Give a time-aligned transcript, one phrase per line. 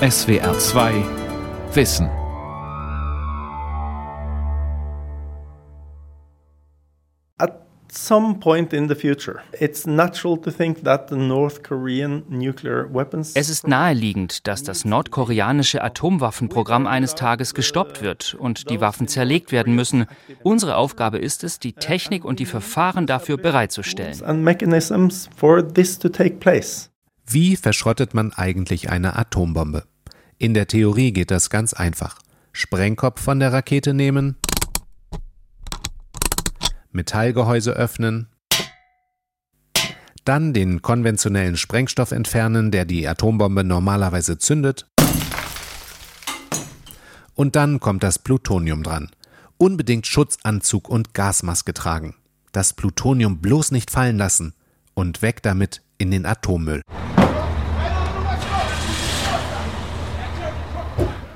[0.00, 1.04] SWR 2
[1.74, 2.10] Wissen
[7.96, 13.32] some point in the future, it's natural to think that the North Korean nuclear weapons
[13.34, 19.50] Es ist naheliegend, dass das nordkoreanische Atomwaffenprogramm eines Tages gestoppt wird und die Waffen zerlegt
[19.50, 20.06] werden müssen.
[20.42, 24.22] Unsere Aufgabe ist es, die Technik und die Verfahren dafür bereitzustellen.
[24.24, 26.90] and mechanisms for this to take place.
[27.28, 29.84] Wie verschrottet man eigentlich eine Atombombe?
[30.38, 32.18] In der Theorie geht das ganz einfach.
[32.52, 34.36] Sprengkopf von der Rakete nehmen,
[36.92, 38.28] Metallgehäuse öffnen,
[40.24, 44.86] dann den konventionellen Sprengstoff entfernen, der die Atombombe normalerweise zündet,
[47.36, 49.10] und dann kommt das Plutonium dran.
[49.58, 52.14] Unbedingt Schutzanzug und Gasmaske tragen.
[52.52, 54.54] Das Plutonium bloß nicht fallen lassen
[54.94, 56.82] und weg damit in den Atommüll.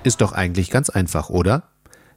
[0.02, 1.64] Ist doch eigentlich ganz einfach, oder?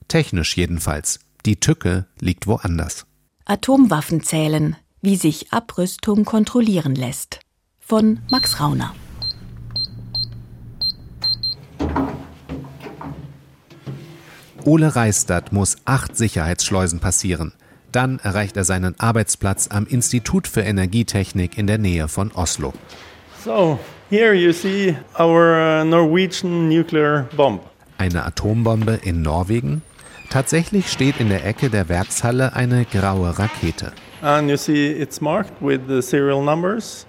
[0.07, 1.19] Technisch jedenfalls.
[1.45, 3.05] Die Tücke liegt woanders.
[3.45, 7.41] Atomwaffen zählen, wie sich Abrüstung kontrollieren lässt.
[7.79, 8.95] Von Max Rauner.
[14.63, 17.51] Ole Reistadt muss acht Sicherheitsschleusen passieren.
[17.93, 22.73] Dann erreicht er seinen Arbeitsplatz am Institut für Energietechnik in der Nähe von Oslo.
[23.43, 27.61] So, here you see our uh, Norwegian nuclear bomb.
[27.99, 29.83] Eine Atombombe in Norwegen?
[30.31, 33.91] Tatsächlich steht in der Ecke der Werkshalle eine graue Rakete.
[34.23, 37.05] And you see it's marked with the serial numbers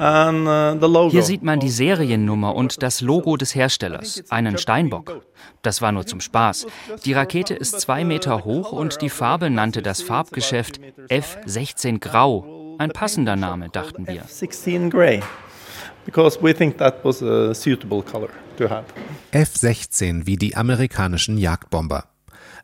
[0.00, 1.10] uh.
[1.10, 5.26] Hier sieht man die Seriennummer und das Logo des Herstellers, einen Steinbock.
[5.62, 6.66] Das war nur zum Spaß.
[7.04, 12.76] Die Rakete ist zwei Meter hoch und die Farbe nannte das Farbgeschäft F16 Grau.
[12.78, 14.24] Ein passender Name, dachten wir.
[14.26, 15.22] 16 gray.
[16.06, 18.86] Because we think that was a suitable color to have.
[19.32, 22.04] F-16 wie die amerikanischen Jagdbomber.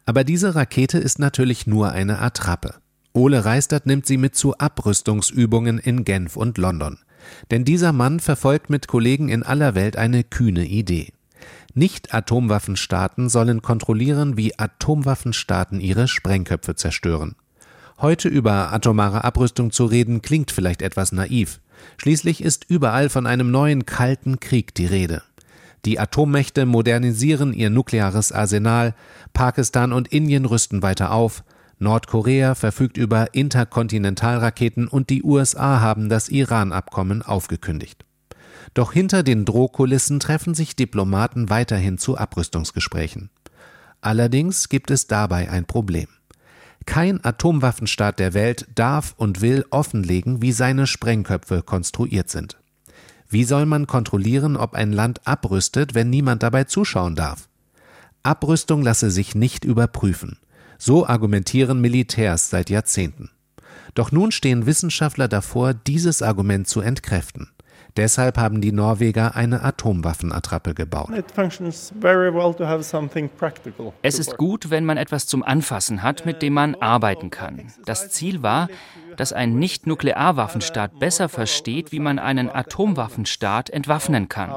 [0.06, 2.76] Aber diese Rakete ist natürlich nur eine Attrappe.
[3.12, 6.98] Ole Reistert nimmt sie mit zu Abrüstungsübungen in Genf und London.
[7.50, 11.12] Denn dieser Mann verfolgt mit Kollegen in aller Welt eine kühne Idee.
[11.74, 17.36] Nicht-Atomwaffenstaaten sollen kontrollieren, wie Atomwaffenstaaten ihre Sprengköpfe zerstören.
[17.98, 21.60] Heute über atomare Abrüstung zu reden, klingt vielleicht etwas naiv.
[21.98, 25.22] Schließlich ist überall von einem neuen kalten Krieg die Rede.
[25.84, 28.94] Die Atommächte modernisieren ihr nukleares Arsenal,
[29.32, 31.44] Pakistan und Indien rüsten weiter auf,
[31.78, 38.04] Nordkorea verfügt über Interkontinentalraketen und die USA haben das Iran-Abkommen aufgekündigt.
[38.72, 43.30] Doch hinter den Drohkulissen treffen sich Diplomaten weiterhin zu Abrüstungsgesprächen.
[44.00, 46.08] Allerdings gibt es dabei ein Problem.
[46.86, 52.58] Kein Atomwaffenstaat der Welt darf und will offenlegen, wie seine Sprengköpfe konstruiert sind.
[53.28, 57.48] Wie soll man kontrollieren, ob ein Land abrüstet, wenn niemand dabei zuschauen darf?
[58.22, 60.38] Abrüstung lasse sich nicht überprüfen.
[60.78, 63.30] So argumentieren Militärs seit Jahrzehnten.
[63.94, 67.48] Doch nun stehen Wissenschaftler davor, dieses Argument zu entkräften.
[67.96, 71.10] Deshalb haben die Norweger eine Atomwaffenattrappe gebaut.
[74.02, 77.72] Es ist gut, wenn man etwas zum Anfassen hat, mit dem man arbeiten kann.
[77.86, 78.68] Das Ziel war,
[79.16, 84.50] dass ein Nicht-Nuklearwaffenstaat besser versteht, wie man einen Atomwaffenstaat entwaffnen kann.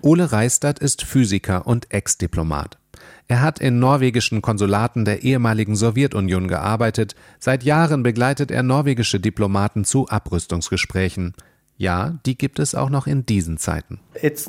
[0.00, 2.78] Ole Reistadt ist Physiker und Ex-Diplomat.
[3.26, 7.14] Er hat in norwegischen Konsulaten der ehemaligen Sowjetunion gearbeitet.
[7.38, 11.34] Seit Jahren begleitet er norwegische Diplomaten zu Abrüstungsgesprächen.
[11.76, 13.98] Ja, die gibt es auch noch in diesen Zeiten.
[14.14, 14.46] Es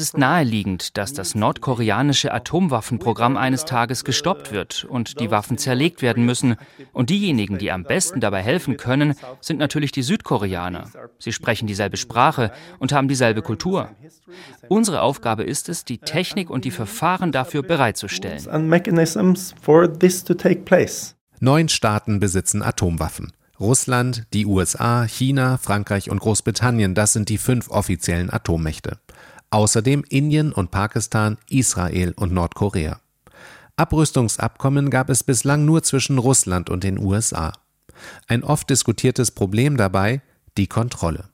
[0.00, 6.26] ist naheliegend, dass das nordkoreanische Atomwaffenprogramm eines Tages gestoppt wird und die Waffen zerlegt werden
[6.26, 6.56] müssen.
[6.92, 10.90] Und diejenigen, die am besten dabei helfen können, sind natürlich die Südkoreaner.
[11.20, 12.50] Sie sprechen dieselbe Sprache
[12.80, 13.90] und haben dieselbe Kultur.
[14.68, 18.42] Unsere Aufgabe ist es, die Technik und die Verfahren dafür bereitzustellen.
[21.38, 23.32] Neun Staaten besitzen Atomwaffen.
[23.62, 28.98] Russland, die USA, China, Frankreich und Großbritannien, das sind die fünf offiziellen Atommächte.
[29.50, 33.00] Außerdem Indien und Pakistan, Israel und Nordkorea.
[33.76, 37.52] Abrüstungsabkommen gab es bislang nur zwischen Russland und den USA.
[38.26, 40.22] Ein oft diskutiertes Problem dabei
[40.56, 41.28] die Kontrolle.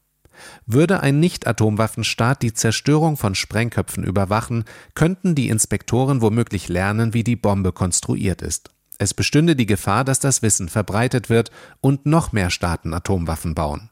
[0.66, 4.64] Würde ein Nicht-Atomwaffenstaat die Zerstörung von Sprengköpfen überwachen,
[4.94, 8.70] könnten die Inspektoren womöglich lernen, wie die Bombe konstruiert ist.
[8.98, 11.50] Es bestünde die Gefahr, dass das Wissen verbreitet wird
[11.80, 13.90] und noch mehr Staaten Atomwaffen bauen.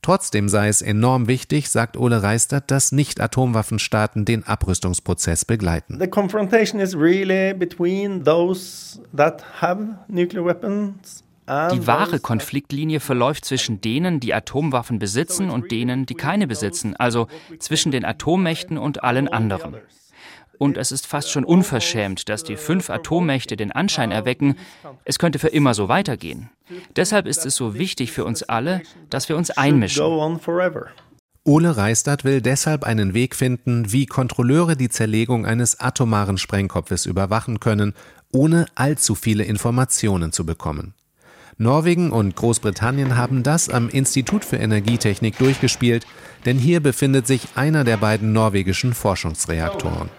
[0.00, 5.98] Trotzdem sei es enorm wichtig, sagt Ole Reistert, dass Nicht-Atomwaffenstaaten den Abrüstungsprozess begleiten.
[6.00, 11.24] The confrontation is really between those that have nuclear weapons
[11.72, 17.26] Die wahre Konfliktlinie verläuft zwischen denen, die Atomwaffen besitzen und denen, die keine besitzen, also
[17.58, 19.76] zwischen den Atommächten und allen anderen.
[20.58, 24.56] Und es ist fast schon unverschämt, dass die fünf Atommächte den Anschein erwecken,
[25.04, 26.50] es könnte für immer so weitergehen.
[26.96, 30.04] Deshalb ist es so wichtig für uns alle, dass wir uns einmischen.
[31.44, 37.58] Ole Reistadt will deshalb einen Weg finden, wie Kontrolleure die Zerlegung eines atomaren Sprengkopfes überwachen
[37.58, 37.94] können,
[38.32, 40.92] ohne allzu viele Informationen zu bekommen.
[41.56, 46.06] Norwegen und Großbritannien haben das am Institut für Energietechnik durchgespielt,
[46.44, 50.10] denn hier befindet sich einer der beiden norwegischen Forschungsreaktoren.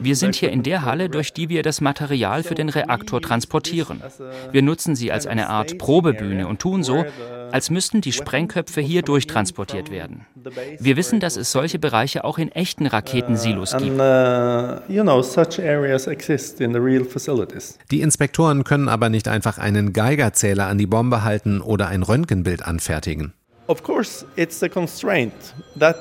[0.00, 4.02] Wir sind hier in der Halle, durch die wir das Material für den Reaktor transportieren.
[4.50, 7.04] Wir nutzen sie als eine Art Probebühne und tun so,
[7.52, 10.26] als müssten die Sprengköpfe hier durchtransportiert werden.
[10.78, 14.00] Wir wissen, dass es solche Bereiche auch in echten Raketensilos uh, gibt.
[17.90, 22.64] Die Inspektoren können aber nicht einfach einen Geigerzähler an die Bombe halten oder ein Röntgenbild
[22.64, 23.34] anfertigen.
[23.72, 25.32] Of course, it's a constraint
[25.78, 25.96] that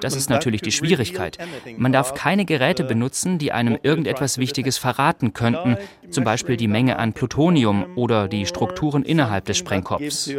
[0.00, 1.36] das ist natürlich die Schwierigkeit.
[1.76, 5.76] Man darf keine Geräte benutzen, die einem irgendetwas Wichtiges verraten könnten,
[6.10, 10.30] zum Beispiel die Menge an Plutonium oder die Strukturen innerhalb des Sprengkopfs.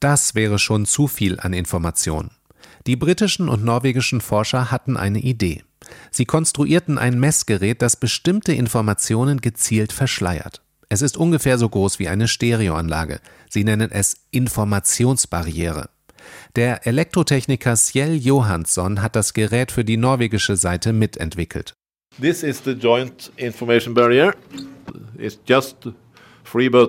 [0.00, 2.30] Das wäre schon zu viel an Information.
[2.88, 5.62] Die britischen und norwegischen Forscher hatten eine Idee.
[6.10, 10.62] Sie konstruierten ein Messgerät, das bestimmte Informationen gezielt verschleiert.
[10.92, 13.20] Es ist ungefähr so groß wie eine Stereoanlage.
[13.48, 15.88] Sie nennen es Informationsbarriere.
[16.56, 21.74] Der Elektrotechniker Sjell Johansson hat das Gerät für die norwegische Seite mitentwickelt.
[22.20, 24.34] This is the joint information barrier.
[25.16, 25.76] It's just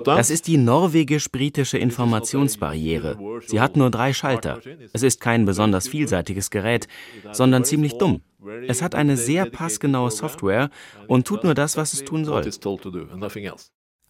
[0.04, 3.16] das ist die norwegisch-britische Informationsbarriere.
[3.46, 4.60] Sie hat nur drei Schalter.
[4.92, 6.88] Es ist kein besonders vielseitiges Gerät,
[7.30, 8.22] sondern ziemlich dumm.
[8.66, 10.70] Es hat eine sehr passgenaue Software
[11.06, 12.42] und tut nur das, was es tun soll.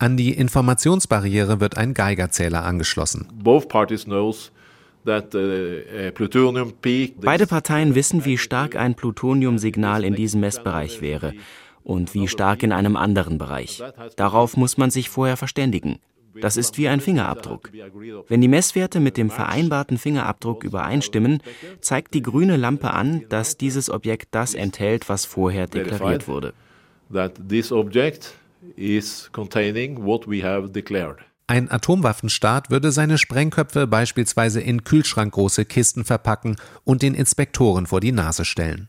[0.03, 3.29] An die Informationsbarriere wird ein Geigerzähler angeschlossen.
[3.47, 3.61] Uh,
[7.21, 11.35] Beide Parteien wissen, wie stark ein Plutoniumsignal in diesem Messbereich wäre
[11.85, 13.81] und wie stark in einem anderen Bereich.
[14.17, 16.01] Darauf muss man sich vorher verständigen.
[16.41, 17.71] Das ist wie ein Fingerabdruck.
[18.27, 21.45] Wenn die Messwerte mit dem vereinbarten Fingerabdruck übereinstimmen,
[21.81, 26.55] zeigt die grüne Lampe an, dass dieses Objekt das enthält, was vorher deklariert wurde
[28.77, 31.19] is containing what we have declared.
[31.47, 38.13] Ein Atomwaffenstaat würde seine Sprengköpfe beispielsweise in kühlschrankgroße Kisten verpacken und den Inspektoren vor die
[38.13, 38.89] Nase stellen.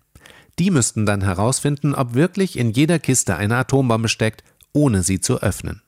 [0.60, 5.42] Die müssten dann herausfinden, ob wirklich in jeder Kiste eine Atombombe steckt, ohne sie zu
[5.42, 5.82] öffnen.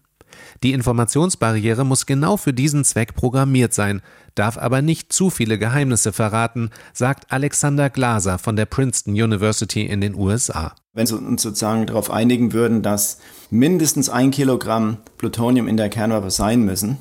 [0.63, 4.01] Die Informationsbarriere muss genau für diesen Zweck programmiert sein,
[4.35, 10.01] darf aber nicht zu viele Geheimnisse verraten, sagt Alexander Glaser von der Princeton University in
[10.01, 10.75] den USA.
[10.93, 13.19] Wenn wir uns sozusagen darauf einigen würden, dass
[13.49, 16.97] mindestens ein Kilogramm Plutonium in der Kernwaffe sein müssen,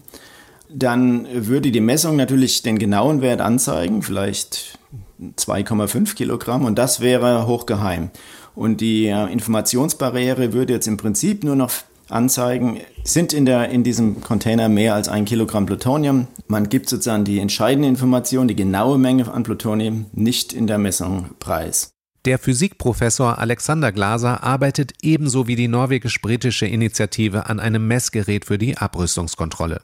[0.68, 4.78] dann würde die Messung natürlich den genauen Wert anzeigen, vielleicht
[5.20, 8.10] 2,5 Kilogramm, und das wäre hochgeheim.
[8.54, 11.70] Und die äh, Informationsbarriere würde jetzt im Prinzip nur noch
[12.08, 16.26] anzeigen, sind in, der, in diesem Container mehr als ein Kilogramm Plutonium.
[16.48, 21.30] Man gibt sozusagen die entscheidende Information, die genaue Menge an Plutonium, nicht in der Messung
[21.38, 21.90] preis.
[22.24, 28.78] Der Physikprofessor Alexander Glaser arbeitet ebenso wie die norwegisch-britische Initiative an einem Messgerät für die
[28.78, 29.82] Abrüstungskontrolle.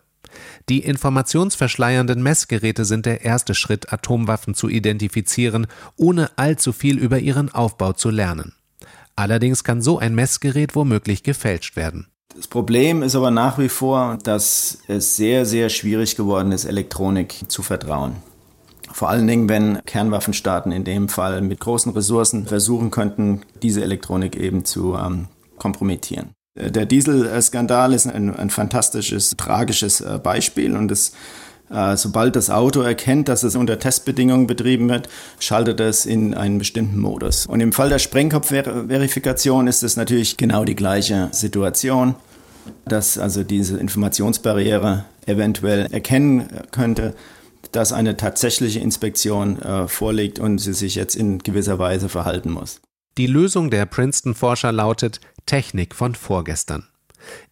[0.68, 7.52] Die informationsverschleiernden Messgeräte sind der erste Schritt, Atomwaffen zu identifizieren, ohne allzu viel über ihren
[7.52, 8.54] Aufbau zu lernen.
[9.20, 12.06] Allerdings kann so ein Messgerät womöglich gefälscht werden.
[12.34, 17.44] Das Problem ist aber nach wie vor, dass es sehr, sehr schwierig geworden ist, Elektronik
[17.48, 18.16] zu vertrauen.
[18.90, 24.36] Vor allen Dingen, wenn Kernwaffenstaaten in dem Fall mit großen Ressourcen versuchen könnten, diese Elektronik
[24.36, 26.30] eben zu ähm, kompromittieren.
[26.56, 31.12] Der Dieselskandal ist ein, ein fantastisches, tragisches äh, Beispiel und es
[31.94, 35.08] Sobald das Auto erkennt, dass es unter Testbedingungen betrieben wird,
[35.38, 37.46] schaltet es in einen bestimmten Modus.
[37.46, 42.16] Und im Fall der Sprengkopfverifikation ist es natürlich genau die gleiche Situation,
[42.86, 47.14] dass also diese Informationsbarriere eventuell erkennen könnte,
[47.72, 52.80] dass eine tatsächliche Inspektion äh, vorliegt und sie sich jetzt in gewisser Weise verhalten muss.
[53.16, 56.89] Die Lösung der Princeton-Forscher lautet Technik von vorgestern.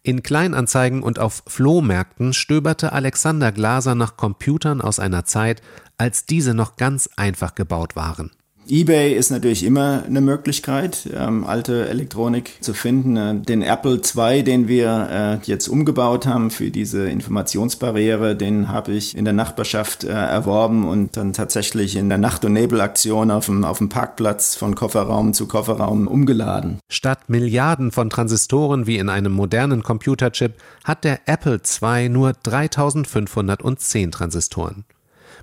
[0.03, 5.61] In Kleinanzeigen und auf Flohmärkten stöberte Alexander Glaser nach Computern aus einer Zeit,
[5.97, 8.31] als diese noch ganz einfach gebaut waren.
[8.71, 13.17] eBay ist natürlich immer eine Möglichkeit, ähm, alte Elektronik zu finden.
[13.17, 18.91] Äh, den Apple II, den wir äh, jetzt umgebaut haben für diese Informationsbarriere, den habe
[18.91, 23.47] ich in der Nachbarschaft äh, erworben und dann tatsächlich in der Nacht- und Nebelaktion auf
[23.47, 26.79] dem, auf dem Parkplatz von Kofferraum zu Kofferraum umgeladen.
[26.89, 34.11] Statt Milliarden von Transistoren wie in einem modernen Computerchip hat der Apple II nur 3510
[34.11, 34.85] Transistoren.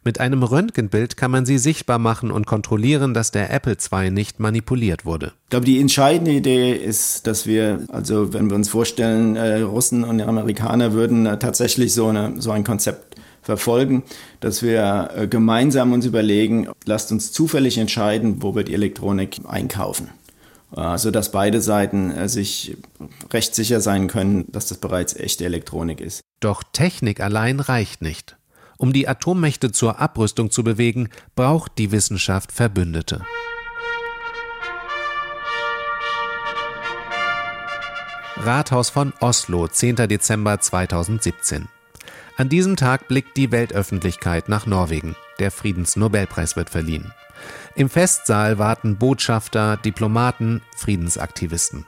[0.06, 4.38] Mit einem Röntgenbild kann man sie sichtbar machen und kontrollieren, dass der Apple II nicht
[4.38, 5.32] manipuliert wurde.
[5.46, 10.04] Ich glaube, die entscheidende Idee ist, dass wir, also wenn wir uns vorstellen, äh, Russen
[10.04, 14.04] und Amerikaner würden äh, tatsächlich so, eine, so ein Konzept verfolgen,
[14.38, 20.10] dass wir äh, gemeinsam uns überlegen, lasst uns zufällig entscheiden, wo wir die Elektronik einkaufen.
[20.76, 22.76] Äh, sodass beide Seiten sich
[23.32, 26.20] recht sicher sein können, dass das bereits echte Elektronik ist.
[26.38, 28.36] Doch Technik allein reicht nicht.
[28.78, 33.24] Um die Atommächte zur Abrüstung zu bewegen, braucht die Wissenschaft Verbündete.
[38.36, 39.96] Rathaus von Oslo, 10.
[40.08, 41.68] Dezember 2017.
[42.36, 45.16] An diesem Tag blickt die Weltöffentlichkeit nach Norwegen.
[45.38, 47.12] Der Friedensnobelpreis wird verliehen.
[47.74, 51.86] Im Festsaal warten Botschafter, Diplomaten, Friedensaktivisten.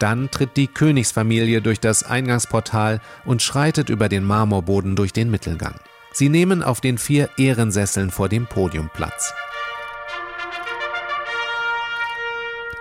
[0.00, 5.74] Dann tritt die Königsfamilie durch das Eingangsportal und schreitet über den Marmorboden durch den Mittelgang.
[6.18, 9.32] Sie nehmen auf den vier Ehrensesseln vor dem Podium Platz.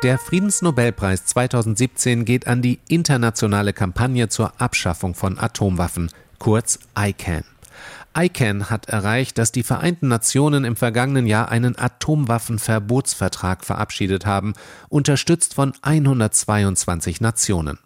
[0.01, 7.43] Der Friedensnobelpreis 2017 geht an die internationale Kampagne zur Abschaffung von Atomwaffen, kurz ICAN.
[8.17, 14.55] ICAN hat erreicht, dass die Vereinten Nationen im vergangenen Jahr einen Atomwaffenverbotsvertrag verabschiedet haben,
[14.89, 17.77] unterstützt von 122 Nationen.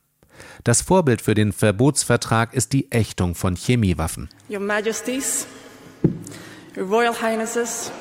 [0.64, 4.30] Das Vorbild für den Verbotsvertrag ist die Ächtung von Chemiewaffen.
[4.50, 5.46] Your Majesties,
[6.76, 7.92] Your Royal Highnesses,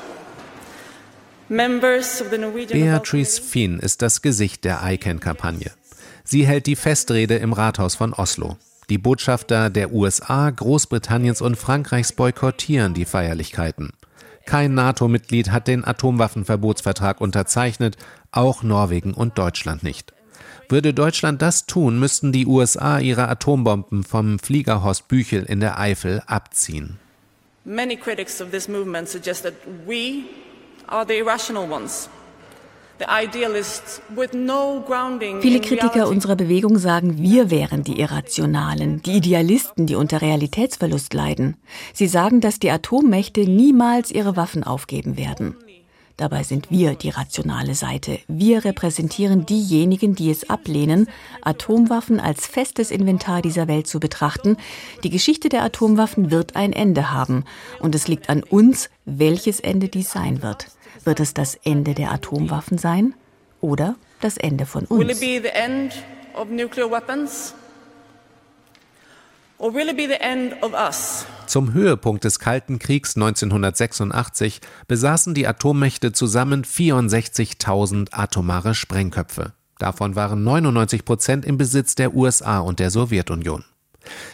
[1.51, 5.71] Beatrice Fien ist das Gesicht der ICANN-Kampagne.
[6.23, 8.55] Sie hält die Festrede im Rathaus von Oslo.
[8.89, 13.91] Die Botschafter der USA, Großbritanniens und Frankreichs boykottieren die Feierlichkeiten.
[14.45, 17.97] Kein NATO-Mitglied hat den Atomwaffenverbotsvertrag unterzeichnet,
[18.31, 20.13] auch Norwegen und Deutschland nicht.
[20.71, 25.77] Würde Deutschland das tun, müssten die USA ihre Atombomben vom Flieger Horst Büchel in der
[25.77, 26.97] Eifel abziehen.
[27.65, 29.53] Many critics of this movement suggest that
[29.85, 30.23] we
[30.87, 32.09] are the irrational ones.
[35.41, 41.57] Viele Kritiker unserer Bewegung sagen, wir wären die Irrationalen, die Idealisten, die unter Realitätsverlust leiden.
[41.93, 45.55] Sie sagen, dass die Atommächte niemals ihre Waffen aufgeben werden.
[46.17, 48.19] Dabei sind wir die rationale Seite.
[48.27, 51.07] Wir repräsentieren diejenigen, die es ablehnen,
[51.41, 54.57] Atomwaffen als festes Inventar dieser Welt zu betrachten.
[55.03, 57.45] Die Geschichte der Atomwaffen wird ein Ende haben.
[57.79, 60.67] Und es liegt an uns, welches Ende dies sein wird.
[61.03, 63.13] Wird es das Ende der Atomwaffen sein
[63.59, 64.99] oder das Ende von uns?
[64.99, 65.93] Will it be the end
[66.35, 67.11] of nuclear weapons?
[67.17, 67.55] Or will it be the end of us?
[71.45, 79.53] Zum Höhepunkt des Kalten Kriegs 1986 besaßen die Atommächte zusammen 64.000 atomare Sprengköpfe.
[79.77, 83.63] Davon waren 99 Prozent im Besitz der USA und der Sowjetunion.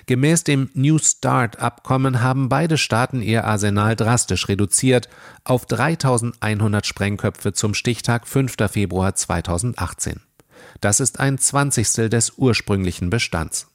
[0.05, 5.09] Gemäß dem New START-Abkommen haben beide Staaten ihr Arsenal drastisch reduziert
[5.43, 8.55] auf 3100 Sprengköpfe zum Stichtag 5.
[8.69, 10.21] Februar 2018.
[10.79, 13.67] Das ist ein Zwanzigstel des ursprünglichen Bestands.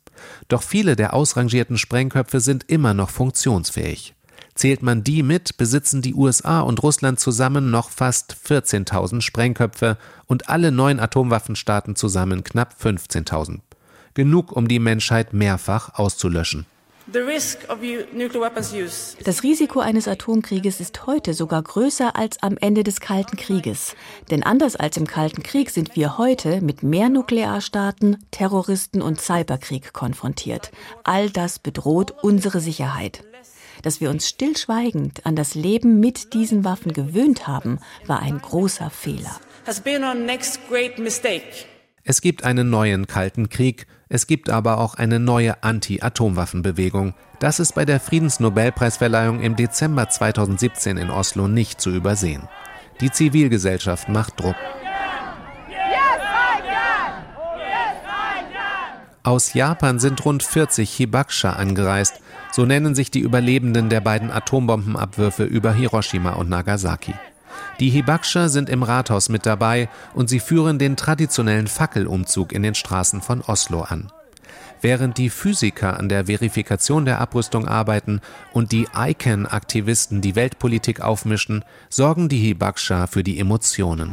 [0.49, 4.15] Doch viele der ausrangierten Sprengköpfe sind immer noch funktionsfähig.
[4.55, 10.49] Zählt man die mit, besitzen die USA und Russland zusammen noch fast 14.000 Sprengköpfe und
[10.51, 13.61] alle neun Atomwaffenstaaten zusammen knapp 15.000.
[14.15, 16.67] Genug, um die Menschheit mehrfach auszulöschen.
[19.25, 23.97] Das Risiko eines Atomkrieges ist heute sogar größer als am Ende des Kalten Krieges.
[24.31, 29.93] Denn anders als im Kalten Krieg sind wir heute mit mehr Nuklearstaaten, Terroristen und Cyberkrieg
[29.93, 30.71] konfrontiert.
[31.03, 33.25] All das bedroht unsere Sicherheit.
[33.83, 38.91] Dass wir uns stillschweigend an das Leben mit diesen Waffen gewöhnt haben, war ein großer
[38.91, 39.41] Fehler.
[42.05, 47.15] Es gibt einen neuen Kalten Krieg, es gibt aber auch eine neue Anti-Atomwaffenbewegung.
[47.39, 52.47] Das ist bei der Friedensnobelpreisverleihung im Dezember 2017 in Oslo nicht zu übersehen.
[53.01, 54.55] Die Zivilgesellschaft macht Druck.
[59.23, 62.21] Aus Japan sind rund 40 Hibakusha angereist.
[62.51, 67.15] So nennen sich die Überlebenden der beiden Atombombenabwürfe über Hiroshima und Nagasaki.
[67.81, 72.75] Die Hibakusha sind im Rathaus mit dabei und sie führen den traditionellen Fackelumzug in den
[72.75, 74.11] Straßen von Oslo an.
[74.81, 78.21] Während die Physiker an der Verifikation der Abrüstung arbeiten
[78.53, 84.13] und die ICANN-Aktivisten die Weltpolitik aufmischen, sorgen die Hibakusha für die Emotionen.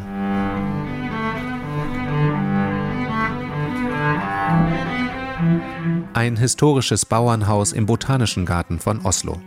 [6.14, 9.40] Ein historisches Bauernhaus im Botanischen Garten von Oslo.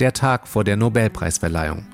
[0.00, 1.86] Der Tag vor der Nobelpreisverleihung.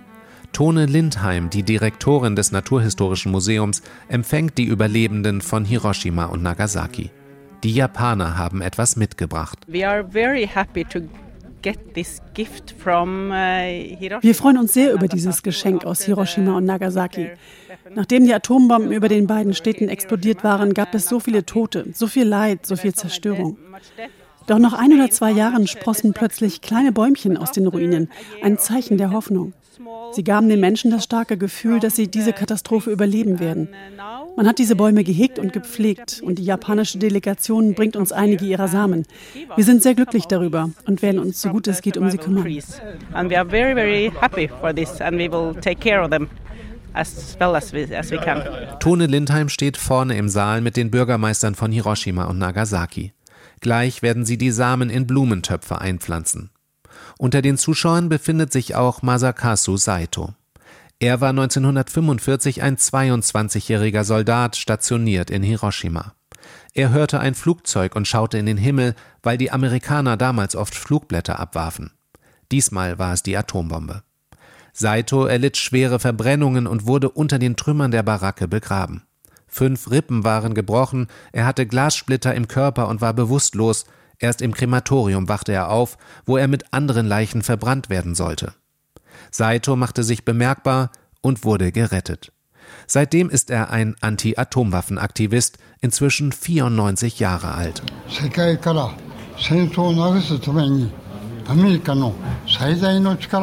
[0.55, 7.11] Tone Lindheim, die Direktorin des Naturhistorischen Museums, empfängt die Überlebenden von Hiroshima und Nagasaki.
[7.65, 9.59] Die Japaner haben etwas mitgebracht.
[9.67, 10.05] Wir
[14.35, 17.31] freuen uns sehr über dieses Geschenk aus Hiroshima und Nagasaki.
[17.93, 22.07] Nachdem die Atombomben über den beiden Städten explodiert waren, gab es so viele Tote, so
[22.07, 23.59] viel Leid, so viel Zerstörung.
[24.47, 28.09] Doch nach ein oder zwei Jahren sprossen plötzlich kleine Bäumchen aus den Ruinen,
[28.41, 29.53] ein Zeichen der Hoffnung.
[30.13, 33.69] Sie gaben den Menschen das starke Gefühl, dass sie diese Katastrophe überleben werden.
[34.37, 38.69] Man hat diese Bäume gehegt und gepflegt und die japanische Delegation bringt uns einige ihrer
[38.69, 39.07] Samen.
[39.57, 42.47] Wir sind sehr glücklich darüber und werden uns so gut es geht um sie kümmern.
[48.81, 53.13] Tone Lindheim steht vorne im Saal mit den Bürgermeistern von Hiroshima und Nagasaki.
[53.61, 56.51] Gleich werden sie die Samen in Blumentöpfe einpflanzen.
[57.25, 60.35] Unter den Zuschauern befindet sich auch Masakazu Saito.
[60.99, 66.13] Er war 1945 ein 22-jähriger Soldat stationiert in Hiroshima.
[66.75, 71.41] Er hörte ein Flugzeug und schaute in den Himmel, weil die Amerikaner damals oft Flugblätter
[71.41, 71.93] abwarfen.
[72.53, 74.03] Diesmal war es die Atombombe.
[74.75, 79.05] Saito erlitt schwere Verbrennungen und wurde unter den Trümmern der Baracke begraben.
[79.47, 83.87] Fünf Rippen waren gebrochen, er hatte Glassplitter im Körper und war bewusstlos,
[84.19, 88.55] Erst im Krematorium wachte er auf, wo er mit anderen Leichen verbrannt werden sollte.
[89.31, 90.91] Saito machte sich bemerkbar
[91.21, 92.33] und wurde gerettet.
[92.87, 97.83] Seitdem ist er ein Anti-Atomwaffen-Aktivist, inzwischen 94 Jahre alt.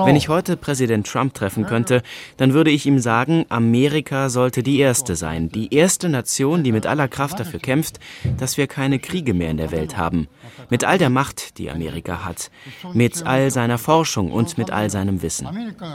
[0.06, 2.02] Wenn ich heute Präsident Trump treffen könnte,
[2.38, 6.88] dann würde ich ihm sagen, Amerika sollte die erste sein, die erste Nation, die mit
[6.88, 8.00] aller Kraft dafür kämpft,
[8.38, 10.28] dass wir keine Kriege mehr in der Welt haben.
[10.70, 12.50] Mit all der Macht, die Amerika hat,
[12.94, 15.48] mit all seiner Forschung und mit all seinem Wissen.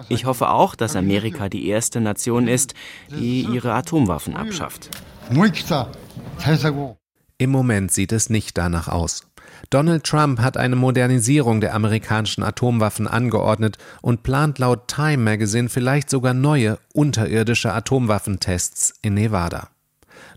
[0.08, 2.74] Ich hoffe auch, dass Amerika die erste Nation ist,
[3.10, 4.90] die ihre Atomwaffen abschafft.
[7.38, 9.25] Im Moment sieht es nicht danach aus.
[9.70, 16.10] Donald Trump hat eine Modernisierung der amerikanischen Atomwaffen angeordnet und plant laut Time Magazine vielleicht
[16.10, 19.70] sogar neue unterirdische Atomwaffentests in Nevada.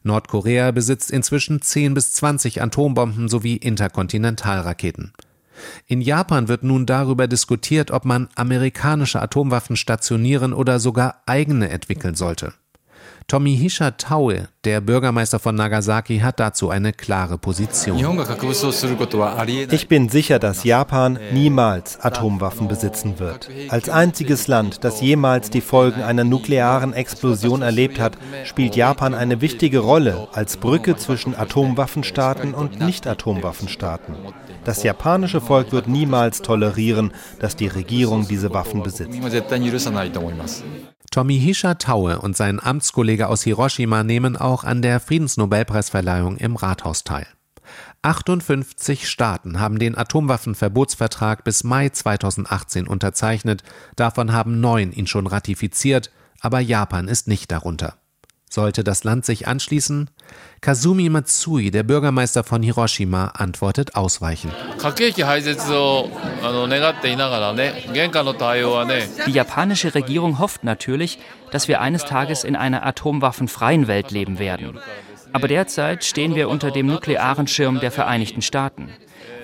[0.03, 5.13] Nordkorea besitzt inzwischen 10 bis 20 Atombomben sowie Interkontinentalraketen.
[5.87, 12.15] In Japan wird nun darüber diskutiert, ob man amerikanische Atomwaffen stationieren oder sogar eigene entwickeln
[12.15, 12.53] sollte.
[13.29, 18.17] Tomihisha Taue, der Bürgermeister von Nagasaki, hat dazu eine klare Position.
[19.69, 23.47] Ich bin sicher, dass Japan niemals Atomwaffen besitzen wird.
[23.69, 29.41] Als einziges Land, das jemals die Folgen einer nuklearen Explosion erlebt hat, spielt Japan eine
[29.41, 34.15] wichtige Rolle als Brücke zwischen Atomwaffenstaaten und Nicht-Atomwaffenstaaten.
[34.63, 39.21] Das japanische Volk wird niemals tolerieren, dass die Regierung diese Waffen besitzt.
[41.09, 47.27] Tomihisha Taue und sein Amtskollege aus Hiroshima nehmen auch an der Friedensnobelpreisverleihung im Rathaus teil.
[48.01, 53.63] 58 Staaten haben den Atomwaffenverbotsvertrag bis Mai 2018 unterzeichnet,
[53.95, 57.97] davon haben neun ihn schon ratifiziert, aber Japan ist nicht darunter.
[58.49, 60.09] Sollte das Land sich anschließen?
[60.59, 64.53] Kazumi Matsui, der Bürgermeister von Hiroshima, antwortet ausweichend.
[69.27, 71.19] Die japanische Regierung hofft natürlich,
[71.51, 74.79] dass wir eines Tages in einer atomwaffenfreien Welt leben werden.
[75.31, 78.89] Aber derzeit stehen wir unter dem nuklearen Schirm der Vereinigten Staaten.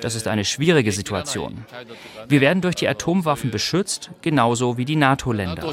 [0.01, 1.63] Das ist eine schwierige Situation.
[2.27, 5.63] Wir werden durch die Atomwaffen beschützt, genauso wie die NATO-Länder.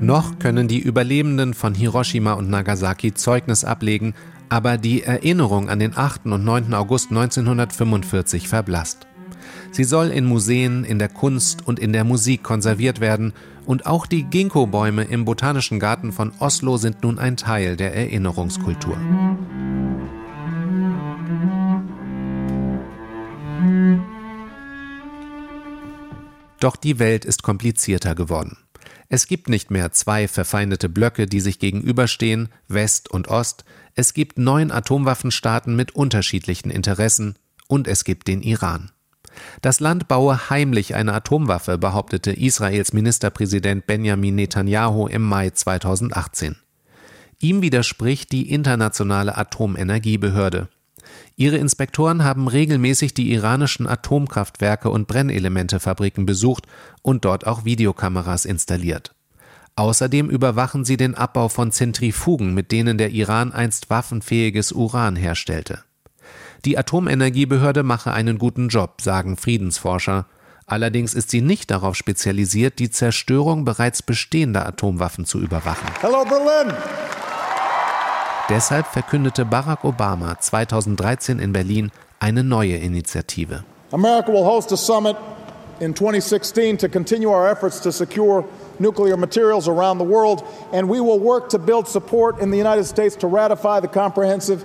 [0.00, 4.14] Noch können die Überlebenden von Hiroshima und Nagasaki Zeugnis ablegen,
[4.48, 6.26] aber die Erinnerung an den 8.
[6.26, 6.74] und 9.
[6.74, 9.06] August 1945 verblasst.
[9.70, 13.32] Sie soll in Museen, in der Kunst und in der Musik konserviert werden
[13.66, 18.96] und auch die Ginkgo-Bäume im Botanischen Garten von Oslo sind nun ein Teil der Erinnerungskultur.
[26.60, 28.56] Doch die Welt ist komplizierter geworden.
[29.08, 34.38] Es gibt nicht mehr zwei verfeindete Blöcke, die sich gegenüberstehen, West und Ost, es gibt
[34.38, 37.36] neun Atomwaffenstaaten mit unterschiedlichen Interessen
[37.68, 38.90] und es gibt den Iran.
[39.62, 46.56] Das Land baue heimlich eine Atomwaffe, behauptete Israels Ministerpräsident Benjamin Netanyahu im Mai 2018.
[47.40, 50.68] Ihm widerspricht die Internationale Atomenergiebehörde.
[51.36, 56.66] Ihre Inspektoren haben regelmäßig die iranischen Atomkraftwerke und Brennelementefabriken besucht
[57.02, 59.14] und dort auch Videokameras installiert.
[59.76, 65.82] Außerdem überwachen sie den Abbau von Zentrifugen, mit denen der Iran einst waffenfähiges Uran herstellte.
[66.64, 70.24] Die Atomenergiebehörde mache einen guten Job, sagen Friedensforscher.
[70.66, 75.86] Allerdings ist sie nicht darauf spezialisiert, die Zerstörung bereits bestehender Atomwaffen zu überwachen.
[76.00, 76.72] Hello Berlin.
[78.48, 83.62] Deshalb verkündete Barack Obama 2013 in Berlin eine neue Initiative.
[83.92, 85.16] America will host a summit
[85.80, 88.44] in 2016 to continue our efforts to secure
[88.78, 92.84] nuclear materials around the world and we will work to build support in the United
[92.84, 94.64] States to ratify the comprehensive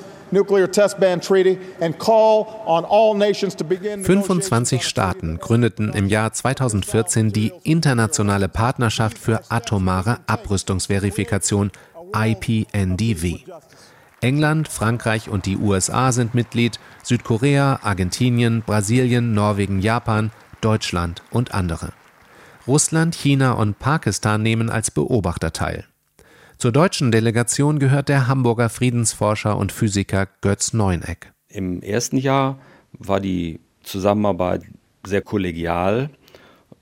[4.04, 11.72] 25 Staaten gründeten im Jahr 2014 die Internationale Partnerschaft für atomare Abrüstungsverifikation
[12.16, 13.40] IPNDV.
[14.22, 21.94] England, Frankreich und die USA sind Mitglied, Südkorea, Argentinien, Brasilien, Norwegen, Japan, Deutschland und andere.
[22.68, 25.86] Russland, China und Pakistan nehmen als Beobachter teil.
[26.62, 31.32] Zur deutschen Delegation gehört der Hamburger Friedensforscher und Physiker Götz Neuneck.
[31.48, 32.60] Im ersten Jahr
[32.92, 34.64] war die Zusammenarbeit
[35.08, 36.10] sehr kollegial.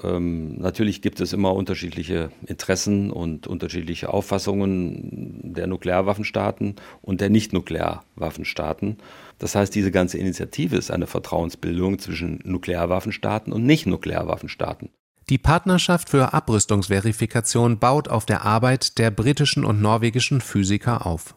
[0.03, 8.97] Ähm, natürlich gibt es immer unterschiedliche Interessen und unterschiedliche Auffassungen der Nuklearwaffenstaaten und der Nicht-Nuklearwaffenstaaten.
[9.37, 14.89] Das heißt, diese ganze Initiative ist eine Vertrauensbildung zwischen Nuklearwaffenstaaten und Nicht-Nuklearwaffenstaaten.
[15.29, 21.35] Die Partnerschaft für Abrüstungsverifikation baut auf der Arbeit der britischen und norwegischen Physiker auf.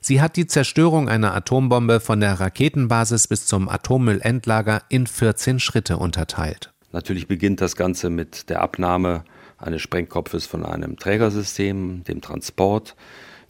[0.00, 5.98] Sie hat die Zerstörung einer Atombombe von der Raketenbasis bis zum Atommüllendlager in 14 Schritte
[5.98, 6.72] unterteilt.
[6.90, 9.22] Natürlich beginnt das Ganze mit der Abnahme
[9.56, 12.96] eines Sprengkopfes von einem Trägersystem, dem Transport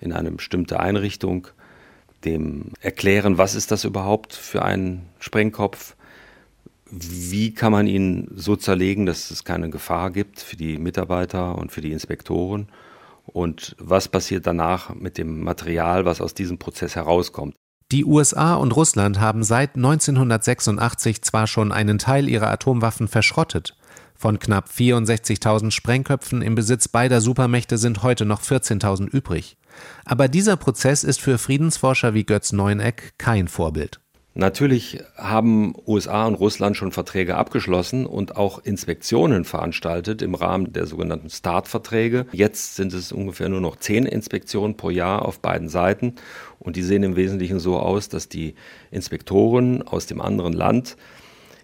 [0.00, 1.48] in eine bestimmte Einrichtung,
[2.26, 5.96] dem Erklären, was ist das überhaupt für ein Sprengkopf,
[6.90, 11.72] wie kann man ihn so zerlegen, dass es keine Gefahr gibt für die Mitarbeiter und
[11.72, 12.68] für die Inspektoren
[13.26, 17.54] und was passiert danach mit dem Material, was aus diesem Prozess herauskommt.
[17.90, 23.76] Die USA und Russland haben seit 1986 zwar schon einen Teil ihrer Atomwaffen verschrottet.
[24.14, 29.56] Von knapp 64.000 Sprengköpfen im Besitz beider Supermächte sind heute noch 14.000 übrig.
[30.04, 34.00] Aber dieser Prozess ist für Friedensforscher wie Götz Neuneck kein Vorbild.
[34.40, 40.86] Natürlich haben USA und Russland schon Verträge abgeschlossen und auch Inspektionen veranstaltet im Rahmen der
[40.86, 42.24] sogenannten START-Verträge.
[42.30, 46.14] Jetzt sind es ungefähr nur noch zehn Inspektionen pro Jahr auf beiden Seiten
[46.60, 48.54] und die sehen im Wesentlichen so aus, dass die
[48.92, 50.96] Inspektoren aus dem anderen Land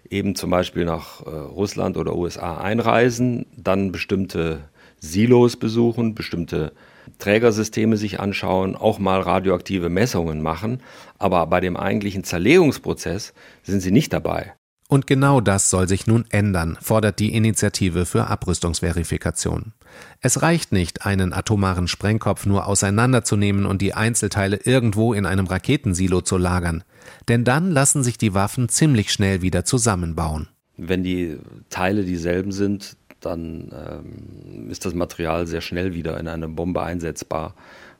[0.09, 4.65] eben zum Beispiel nach äh, Russland oder USA einreisen, dann bestimmte
[4.99, 6.73] Silos besuchen, bestimmte
[7.19, 10.81] Trägersysteme sich anschauen, auch mal radioaktive Messungen machen,
[11.17, 14.53] aber bei dem eigentlichen Zerlegungsprozess sind sie nicht dabei.
[14.87, 19.73] Und genau das soll sich nun ändern, fordert die Initiative für Abrüstungsverifikation.
[20.21, 26.21] Es reicht nicht, einen atomaren Sprengkopf nur auseinanderzunehmen und die Einzelteile irgendwo in einem Raketensilo
[26.21, 26.83] zu lagern,
[27.27, 30.49] denn dann lassen sich die Waffen ziemlich schnell wieder zusammenbauen.
[30.77, 31.37] Wenn die
[31.69, 37.55] Teile dieselben sind, dann ähm, ist das Material sehr schnell wieder in eine Bombe einsetzbar.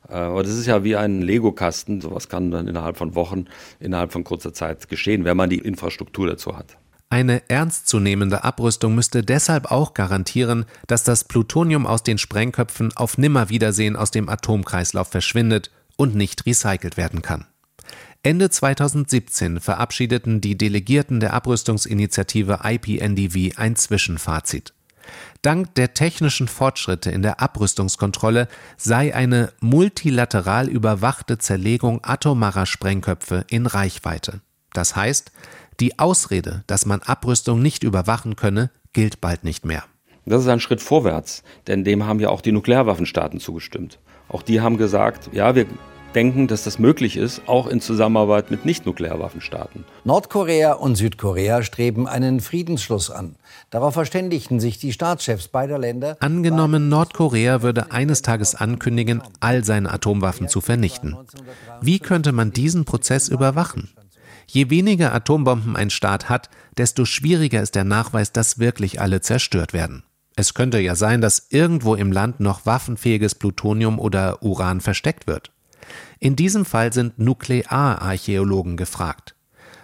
[0.08, 2.00] Äh, aber das ist ja wie ein Lego-Kasten.
[2.00, 3.46] Sowas kann dann innerhalb von Wochen,
[3.80, 6.76] innerhalb von kurzer Zeit geschehen, wenn man die Infrastruktur dazu hat.
[7.08, 13.94] Eine ernstzunehmende Abrüstung müsste deshalb auch garantieren, dass das Plutonium aus den Sprengköpfen auf Nimmerwiedersehen
[13.94, 17.46] aus dem Atomkreislauf verschwindet und nicht recycelt werden kann.
[18.24, 24.74] Ende 2017 verabschiedeten die Delegierten der Abrüstungsinitiative IPNDV ein Zwischenfazit.
[25.42, 33.66] Dank der technischen Fortschritte in der Abrüstungskontrolle sei eine multilateral überwachte Zerlegung atomarer Sprengköpfe in
[33.66, 34.40] Reichweite.
[34.72, 35.32] Das heißt,
[35.80, 39.84] die Ausrede, dass man Abrüstung nicht überwachen könne, gilt bald nicht mehr.
[40.24, 43.98] Das ist ein Schritt vorwärts, denn dem haben ja auch die Nuklearwaffenstaaten zugestimmt.
[44.28, 45.66] Auch die haben gesagt, ja, wir
[46.16, 49.84] denken, dass das möglich ist, auch in Zusammenarbeit mit Nicht-Nuklearwaffenstaaten.
[50.04, 53.36] Nordkorea und Südkorea streben einen Friedensschluss an.
[53.70, 56.16] Darauf verständigten sich die Staatschefs beider Länder.
[56.20, 61.16] Angenommen, Nordkorea würde eines Tages ankündigen, all seine Atomwaffen zu vernichten.
[61.80, 63.90] Wie könnte man diesen Prozess überwachen?
[64.46, 66.48] Je weniger Atombomben ein Staat hat,
[66.78, 70.04] desto schwieriger ist der Nachweis, dass wirklich alle zerstört werden.
[70.36, 75.50] Es könnte ja sein, dass irgendwo im Land noch waffenfähiges Plutonium oder Uran versteckt wird.
[76.20, 79.34] In diesem Fall sind Nukleararchäologen gefragt.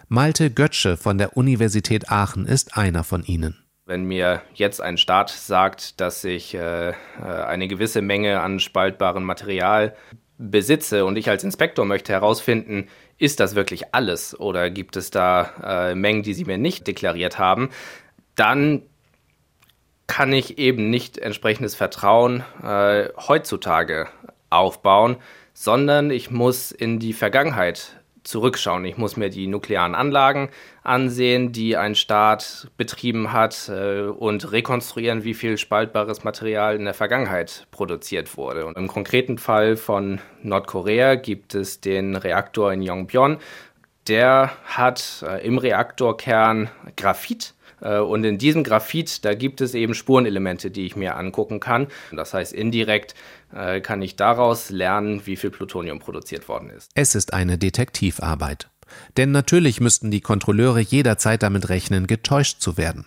[0.09, 3.62] Malte Götzsche von der Universität Aachen ist einer von ihnen.
[3.85, 9.25] Wenn mir jetzt ein Staat sagt, dass ich äh, äh eine gewisse Menge an spaltbarem
[9.25, 9.97] Material
[10.38, 15.90] besitze und ich als Inspektor möchte herausfinden, ist das wirklich alles oder gibt es da
[15.90, 17.71] äh, Mengen, die sie mir nicht deklariert haben,
[18.37, 18.83] dann
[20.07, 24.09] kann ich eben nicht entsprechendes Vertrauen äh, heutzutage
[24.51, 25.16] aufbauen,
[25.55, 28.85] sondern ich muss in die Vergangenheit zurückschauen.
[28.85, 30.51] Ich muss mir die nuklearen Anlagen
[30.83, 36.95] ansehen, die ein Staat betrieben hat äh, und rekonstruieren, wie viel spaltbares Material in der
[36.95, 38.67] Vergangenheit produziert wurde.
[38.67, 43.39] Und im konkreten Fall von Nordkorea gibt es den Reaktor in Yongbyon.
[44.09, 47.55] Der hat äh, im Reaktorkern Graphit
[47.88, 51.88] und in diesem Graphit, da gibt es eben Spurenelemente, die ich mir angucken kann.
[52.12, 53.14] Das heißt, indirekt
[53.55, 56.90] äh, kann ich daraus lernen, wie viel Plutonium produziert worden ist.
[56.95, 58.68] Es ist eine Detektivarbeit.
[59.16, 63.07] Denn natürlich müssten die Kontrolleure jederzeit damit rechnen, getäuscht zu werden.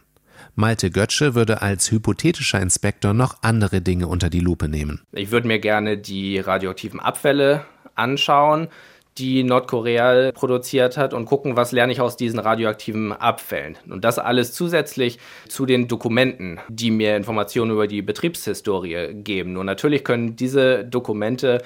[0.56, 5.02] Malte Götzsche würde als hypothetischer Inspektor noch andere Dinge unter die Lupe nehmen.
[5.12, 8.70] Ich würde mir gerne die radioaktiven Abfälle anschauen
[9.18, 13.78] die Nordkorea produziert hat und gucken, was lerne ich aus diesen radioaktiven Abfällen.
[13.90, 19.56] Und das alles zusätzlich zu den Dokumenten, die mir Informationen über die Betriebshistorie geben.
[19.56, 21.62] Und natürlich können diese Dokumente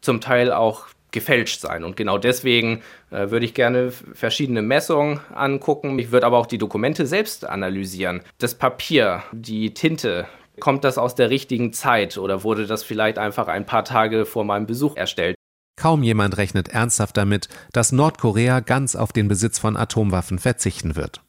[0.00, 1.84] zum Teil auch gefälscht sein.
[1.84, 5.98] Und genau deswegen äh, würde ich gerne verschiedene Messungen angucken.
[5.98, 8.20] Ich würde aber auch die Dokumente selbst analysieren.
[8.38, 10.26] Das Papier, die Tinte,
[10.60, 14.44] kommt das aus der richtigen Zeit oder wurde das vielleicht einfach ein paar Tage vor
[14.44, 15.37] meinem Besuch erstellt?
[15.78, 21.22] Kaum jemand rechnet ernsthaft damit, dass Nordkorea ganz auf den Besitz von Atomwaffen verzichten wird.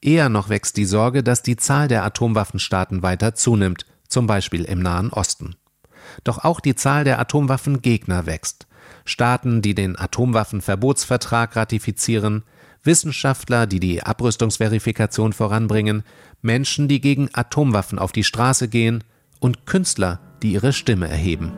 [0.00, 4.80] Eher noch wächst die Sorge, dass die Zahl der Atomwaffenstaaten weiter zunimmt, zum Beispiel im
[4.80, 5.56] Nahen Osten.
[6.24, 8.66] Doch auch die Zahl der Atomwaffengegner wächst.
[9.04, 12.44] Staaten, die den Atomwaffenverbotsvertrag ratifizieren,
[12.82, 16.02] Wissenschaftler, die die Abrüstungsverifikation voranbringen,
[16.40, 19.04] Menschen, die gegen Atomwaffen auf die Straße gehen
[19.38, 21.52] und Künstler, die ihre Stimme erheben.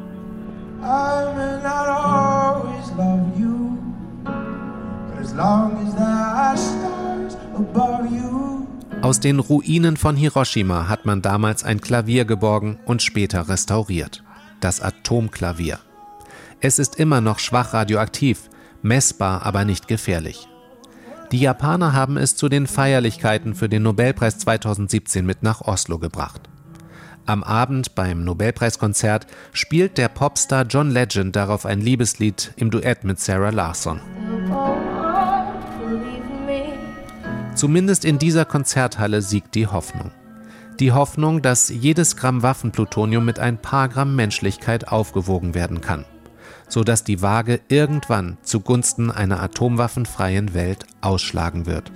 [9.01, 14.23] Aus den Ruinen von Hiroshima hat man damals ein Klavier geborgen und später restauriert.
[14.61, 15.79] Das Atomklavier.
[16.61, 18.51] Es ist immer noch schwach radioaktiv,
[18.83, 20.49] messbar, aber nicht gefährlich.
[21.33, 26.51] Die Japaner haben es zu den Feierlichkeiten für den Nobelpreis 2017 mit nach Oslo gebracht.
[27.27, 33.19] Am Abend beim Nobelpreiskonzert spielt der Popstar John Legend darauf ein Liebeslied im Duett mit
[33.19, 34.01] Sarah Larson.
[37.55, 40.11] Zumindest in dieser Konzerthalle siegt die Hoffnung.
[40.81, 46.05] Die Hoffnung, dass jedes Gramm Waffenplutonium mit ein paar Gramm Menschlichkeit aufgewogen werden kann,
[46.69, 51.91] sodass die Waage irgendwann zugunsten einer atomwaffenfreien Welt ausschlagen wird.